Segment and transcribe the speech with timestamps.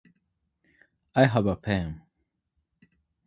[1.13, 2.01] I have a pen.